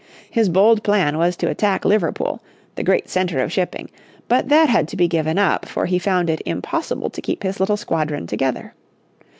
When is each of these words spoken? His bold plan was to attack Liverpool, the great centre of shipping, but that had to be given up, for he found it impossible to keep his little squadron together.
His 0.31 0.49
bold 0.49 0.81
plan 0.83 1.19
was 1.19 1.35
to 1.37 1.47
attack 1.47 1.85
Liverpool, 1.85 2.41
the 2.73 2.81
great 2.81 3.07
centre 3.07 3.37
of 3.39 3.51
shipping, 3.53 3.87
but 4.27 4.49
that 4.49 4.67
had 4.67 4.87
to 4.87 4.97
be 4.97 5.07
given 5.07 5.37
up, 5.37 5.67
for 5.67 5.85
he 5.85 5.99
found 5.99 6.27
it 6.27 6.41
impossible 6.43 7.11
to 7.11 7.21
keep 7.21 7.43
his 7.43 7.59
little 7.59 7.77
squadron 7.77 8.25
together. 8.25 8.73